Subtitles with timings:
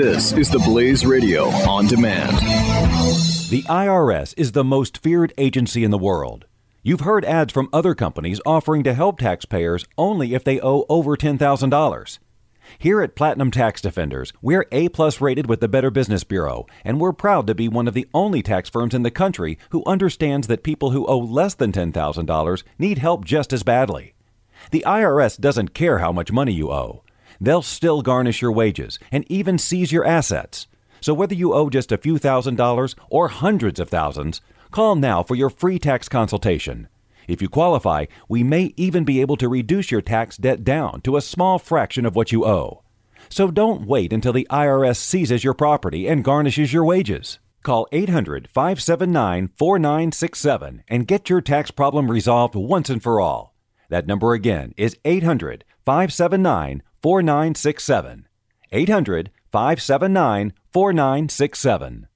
[0.00, 2.38] This is the Blaze Radio on demand.
[3.50, 6.46] The IRS is the most feared agency in the world.
[6.84, 11.16] You've heard ads from other companies offering to help taxpayers only if they owe over
[11.16, 12.18] $10,000.
[12.78, 17.00] Here at Platinum Tax Defenders, we're A plus rated with the Better Business Bureau, and
[17.00, 20.46] we're proud to be one of the only tax firms in the country who understands
[20.46, 24.14] that people who owe less than $10,000 need help just as badly.
[24.70, 27.02] The IRS doesn't care how much money you owe.
[27.40, 30.66] They'll still garnish your wages and even seize your assets.
[31.00, 35.22] So whether you owe just a few thousand dollars or hundreds of thousands, call now
[35.22, 36.88] for your free tax consultation.
[37.28, 41.16] If you qualify, we may even be able to reduce your tax debt down to
[41.16, 42.82] a small fraction of what you owe.
[43.28, 47.38] So don't wait until the IRS seizes your property and garnishes your wages.
[47.62, 53.54] Call 800 579 4967 and get your tax problem resolved once and for all.
[53.90, 58.26] That number again is 800 579 4967.
[58.70, 62.08] 800 579 4967.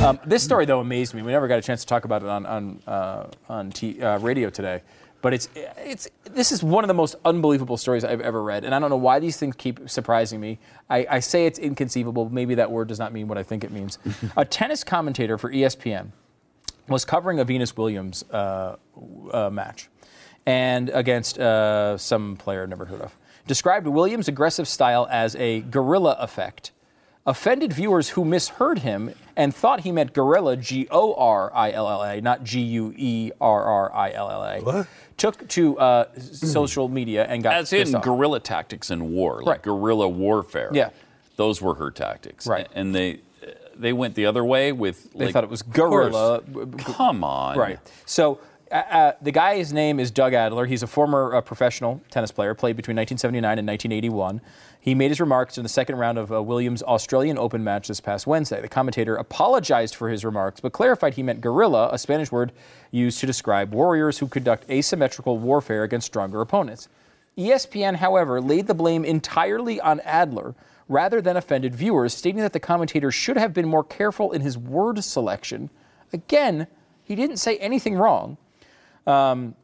[0.00, 1.20] Um, this story, though, amazed me.
[1.20, 4.18] We never got a chance to talk about it on on uh, on t- uh,
[4.18, 4.80] radio today,
[5.20, 8.74] but it's it's this is one of the most unbelievable stories I've ever read, and
[8.74, 10.58] I don't know why these things keep surprising me.
[10.88, 12.30] I, I say it's inconceivable.
[12.30, 13.98] Maybe that word does not mean what I think it means.
[14.38, 16.12] a tennis commentator for ESPN
[16.90, 18.76] was covering a Venus Williams uh,
[19.32, 19.88] uh, match,
[20.44, 23.16] and against uh, some player I've never heard of.
[23.46, 26.72] Described Williams' aggressive style as a guerrilla effect
[27.26, 31.88] offended viewers who misheard him and thought he meant gorilla, G O R I L
[31.88, 34.60] L A, not G U E R R I L L A.
[34.60, 34.86] What?
[35.16, 38.02] Took to uh, social media and got As in pissed off.
[38.02, 39.62] guerrilla tactics in war, like Right.
[39.62, 40.70] guerrilla warfare.
[40.72, 40.90] Yeah.
[41.36, 42.46] Those were her tactics.
[42.46, 42.68] Right.
[42.74, 43.20] And they
[43.80, 45.12] they went the other way with.
[45.12, 46.42] They like, thought it was gorilla.
[46.78, 47.58] Come on.
[47.58, 47.78] Right.
[48.06, 50.64] So uh, uh, the guy's name is Doug Adler.
[50.64, 54.40] He's a former uh, professional tennis player, played between 1979 and 1981.
[54.80, 58.00] He made his remarks in the second round of uh, Williams' Australian Open match this
[58.00, 58.60] past Wednesday.
[58.60, 62.52] The commentator apologized for his remarks, but clarified he meant guerrilla, a Spanish word
[62.92, 66.88] used to describe warriors who conduct asymmetrical warfare against stronger opponents.
[67.36, 70.54] ESPN, however, laid the blame entirely on Adler
[70.90, 74.58] rather than offended viewers, stating that the commentator should have been more careful in his
[74.58, 75.70] word selection.
[76.12, 76.66] Again,
[77.04, 78.36] he didn't say anything wrong.
[79.06, 79.54] Um,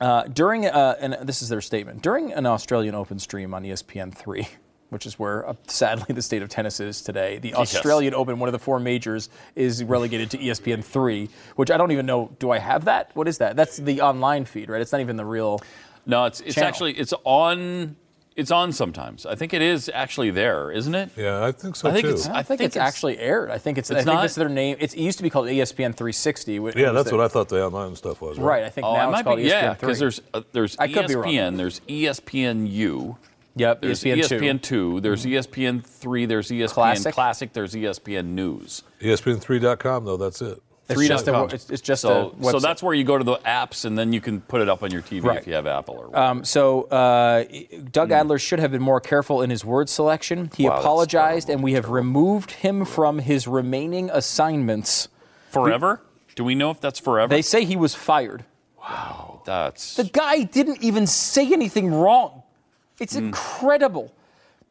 [0.00, 3.70] uh, during, uh, and this is their statement, during an Australian Open stream on E
[3.70, 4.46] ESPN3,
[4.90, 8.48] which is where uh, sadly the state of tennis is today, the Australian Open, one
[8.48, 12.30] of the four majors, is relegated to E ESPN3, which I don't even know.
[12.38, 13.10] Do I have that?
[13.14, 13.56] What is that?
[13.56, 14.82] That's the online feed, right?
[14.82, 15.62] It's not even the real.
[16.04, 16.68] No, it's it's Channel.
[16.68, 17.96] actually it's on
[18.40, 19.26] it's on sometimes.
[19.26, 21.10] I think it is actually there, isn't it?
[21.16, 22.10] Yeah, I think so I think too.
[22.14, 23.50] it's- I, think, it's, actually aired.
[23.50, 23.90] I think it's.
[23.90, 24.22] I It's think not?
[24.22, 24.76] that's their name.
[24.80, 26.58] It's, it used to be called E ESPN 360.
[26.58, 28.38] which yeah, that's the- what I thought the online stuff was.
[28.38, 28.64] Right.
[28.64, 30.40] I think Oh, now it it's might called E be, ESPN yeah, because there's uh,
[30.52, 31.24] there's I could be wrong.
[31.26, 33.16] ESPN, there's E ESPNU,
[33.56, 33.80] Yep.
[33.80, 34.38] there's ESPN, two.
[34.40, 37.14] ESPN two, there's E ESPN three, there's ESPN Classic.
[37.14, 38.82] Classic, there's E ESPN News.
[39.02, 40.16] E ESPN3.com though.
[40.16, 40.62] That's it.
[40.90, 41.50] It's just a, 3.com.
[41.52, 44.20] it's, it's just So so that's where you go to the apps and then you
[44.20, 45.38] can put it up on your TV Right.
[45.38, 46.24] if you have Apple or whatever.
[46.24, 47.44] Um, so uh,
[47.90, 50.50] Doug Adler should have been more careful in his word selection.
[50.56, 55.08] He Wow, apologized, and we have removed him from his remaining assignments.
[55.50, 56.00] forever?
[56.36, 57.28] Do we know if that's forever?
[57.28, 58.44] They say he was fired.
[58.78, 62.42] Wow, that's The guy didn't even say anything wrong.
[62.98, 63.26] It's Hmm.
[63.26, 64.12] incredible.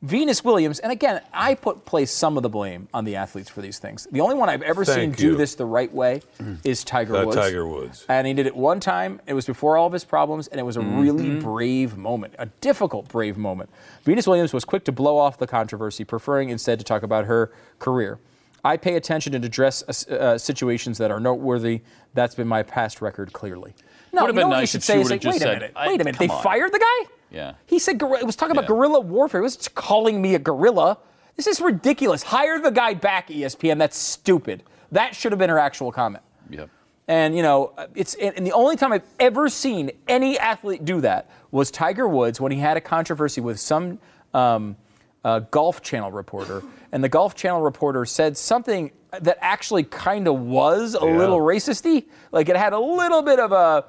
[0.01, 3.61] Venus Williams, and again, I put place some of the blame on the athletes for
[3.61, 4.07] these things.
[4.13, 6.21] The only one I've ever seen Thank do this the right way
[6.63, 7.35] is Tiger Uh, Woods.
[7.35, 8.05] Tiger Woods.
[8.07, 9.19] And he did it one time.
[9.27, 12.45] It was before all of his problems, and it was a really brave moment, a
[12.61, 13.69] difficult, brave moment.
[14.05, 17.51] Venus Williams was quick to blow off the controversy, preferring instead to talk about her
[17.79, 18.19] career.
[18.63, 21.81] I pay attention and address uh, uh, situations that are noteworthy.
[22.13, 23.73] That's been my past record, clearly.
[24.13, 25.45] No, Would've been what you nice should if say she is would've like, just wait
[25.45, 26.19] a minute, wait a minute.
[26.19, 26.41] They on.
[26.41, 27.11] fired the guy?
[27.31, 27.53] Yeah.
[27.65, 28.01] He said.
[28.01, 28.67] It was talking about Yeah.
[28.75, 29.39] guerrilla warfare.
[29.41, 30.97] It was calling me a gorilla.
[31.35, 32.23] This is ridiculous.
[32.23, 33.77] Hire the guy back, ESPN.
[33.77, 34.63] That's stupid.
[34.91, 36.23] That should have been her actual comment.
[36.49, 36.69] Yep.
[37.07, 41.29] And you know, it's and the only time I've ever seen any athlete do that
[41.51, 43.99] was Tiger Woods when he had a controversy with some
[44.33, 44.75] um,
[45.23, 46.61] uh, Golf Channel reporter,
[46.91, 51.17] and the Golf Channel reporter said something that actually kind of was a Yeah.
[51.17, 52.05] little racisty.
[52.31, 53.85] Like it had a little bit of a.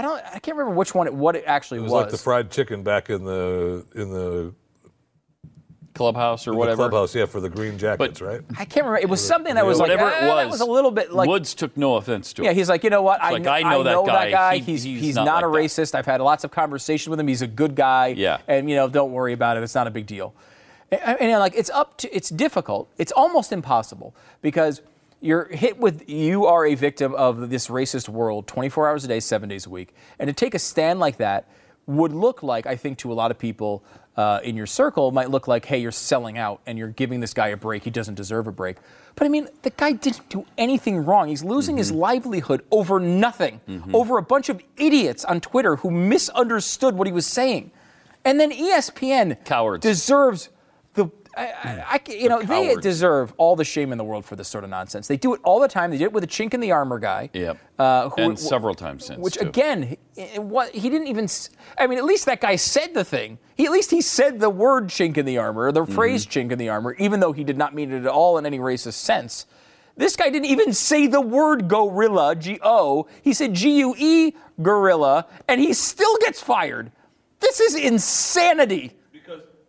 [0.00, 0.22] I don't.
[0.34, 1.06] I can't remember which one.
[1.06, 1.92] It, what it actually was.
[1.92, 4.54] It was like the fried chicken back in the in the,
[5.92, 6.76] Clubhouse or in the whatever.
[6.88, 7.14] clubhouse.
[7.14, 8.40] Yeah, for the green jackets, right?
[8.52, 8.96] I can't remember.
[8.98, 10.36] It was something that was like Whatever "Ah, it was.
[10.36, 12.46] That was a little bit like Woods took no offense to it.
[12.46, 13.20] Yeah, he's like, you know what?
[13.20, 14.30] I, like, kn- I know that that guy.
[14.30, 14.56] guy.
[14.56, 15.82] He- he's he's he's not not, a like that.
[15.82, 15.94] racist.
[15.94, 17.28] I've had lots of conversations with him.
[17.28, 18.14] He's a good guy.
[18.16, 18.38] Yeah.
[18.48, 19.62] And you know, don't worry about it.
[19.62, 20.34] It's not a big deal.
[20.90, 22.16] And, and, like, it's up to.
[22.16, 22.88] It's difficult.
[22.96, 24.80] It's almost impossible because
[25.20, 26.08] you're hit with.
[26.08, 29.70] You are a victim of this racist world, 24 hours a day, seven days a
[29.70, 31.48] week, and to take a stand like that.
[31.86, 33.82] would look like, I think, to a lot of people
[34.16, 37.34] uh, in your circle, might look like, hey, you're selling out and you're giving this
[37.34, 37.82] guy a break.
[37.82, 38.76] He doesn't deserve a break.
[39.16, 41.28] But I mean, the guy didn't do anything wrong.
[41.28, 43.60] He's losing his livelihood over nothing,
[43.92, 47.72] over a bunch of idiots on Twitter who misunderstood what he was saying.
[48.24, 49.82] And then ESPN Cowards.
[49.82, 50.50] deserves.
[51.36, 54.48] I, I, I you know, they deserve all the shame in the world for this
[54.48, 55.06] sort of nonsense.
[55.06, 55.90] They do it all the time.
[55.90, 57.30] They did it with a chink in the armor guy.
[57.32, 57.58] Yep.
[57.78, 59.20] Uh, who- and several times since.
[59.20, 59.46] which too.
[59.48, 61.28] again, he, what he didn't even.
[61.78, 63.38] I mean, at least that guy said the thing.
[63.56, 65.94] He at least he said the word "chink in the armor" or the Mm-hmm.
[65.94, 68.44] phrase "chink in the armor," even though he did not mean it at all in
[68.46, 69.46] any racist sense.
[69.96, 73.06] This guy didn't even say the word gorilla, G O.
[73.22, 74.32] He said G U E,
[74.62, 76.90] guerrilla, and he still gets fired.
[77.40, 78.92] This is insanity.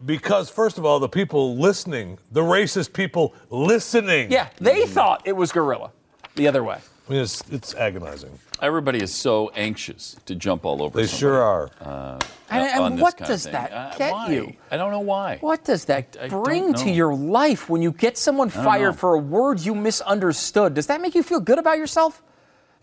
[0.05, 4.31] Because first of all, the people listening, the racist people listening.
[4.31, 5.91] Yeah, they thought it was gorilla.
[6.35, 6.77] The other way.
[7.07, 8.37] I mean, it's, it's agonizing.
[8.61, 10.95] Everybody is so anxious to jump all over.
[10.97, 11.69] They somebody, sure are.
[11.81, 12.19] uh,
[12.49, 14.29] And- and what does that Uh, get why?
[14.29, 14.53] you?
[14.71, 15.37] I don't know why.
[15.41, 18.97] What does that I don't bring to your life when you get someone fired know.
[18.97, 20.73] for a word you misunderstood?
[20.73, 22.21] Does that make you feel good about yourself?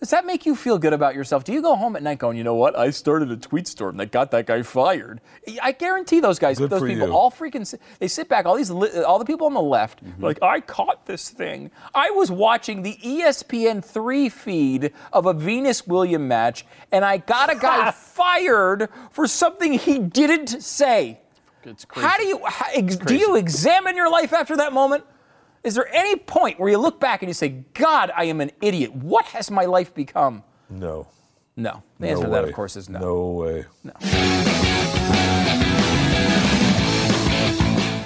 [0.00, 1.42] Does that make you feel good about yourself?
[1.42, 2.78] Do you go home at night going, you know what?
[2.78, 5.20] I started a tweet storm that got that guy fired.
[5.60, 7.12] I guarantee those guys, Good those people, you.
[7.12, 8.46] all freaking, they sit back.
[8.46, 10.22] All these, li- all the people on the left, Mm-hmm.
[10.24, 11.72] like, I caught this thing.
[11.94, 17.50] I was watching the ESPN three feed of a Venus William match, and I got
[17.52, 21.18] a guy fired for something he didn't say.
[21.64, 22.06] It's crazy.
[22.08, 25.04] How do you how, ex, do you examine your life after that moment?
[25.68, 28.52] Is there any point where you look back and you say, "God, I am an
[28.62, 28.94] idiot.
[28.94, 31.08] What has my life become?" No.
[31.56, 31.82] No.
[32.00, 32.48] The no answer to that, way.
[32.48, 32.98] of course, is no.
[32.98, 33.66] No way.
[33.84, 33.92] No.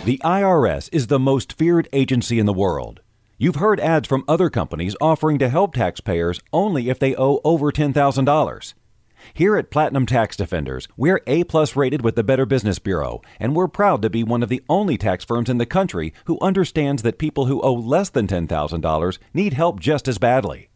[0.04, 2.98] The IRS is the most feared agency in the world.
[3.38, 7.70] You've heard ads from other companies offering to help taxpayers only if they owe over
[7.70, 8.74] $10,000.
[9.34, 13.56] Here at Platinum Tax Defenders, we're A plus rated with the Better Business Bureau, and
[13.56, 17.02] we're proud to be one of the only tax firms in the country who understands
[17.02, 20.68] that people who owe less than $10,000 need help just as badly.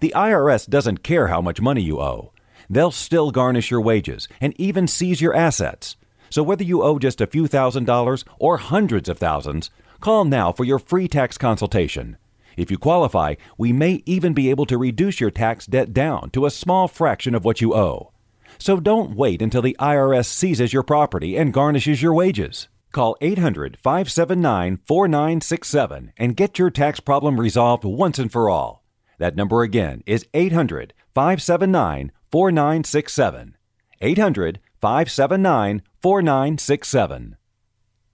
[0.00, 2.32] The IRS doesn't care how much money you owe.
[2.68, 5.96] They'll still garnish your wages and even seize your assets.
[6.30, 9.70] So whether you owe just a few thousand dollars or hundreds of thousands,
[10.00, 12.16] call now for your free tax consultation.
[12.56, 16.46] If you qualify, we may even be able to reduce your tax debt down to
[16.46, 18.12] a small fraction of what you owe.
[18.58, 22.68] So don't wait until the IRS seizes your property and garnishes your wages.
[22.92, 28.82] Call 800 579 4967 and get your tax problem resolved once and for all.
[29.18, 33.56] That number again is 800 579 4967.
[34.00, 37.36] 800 579 4967.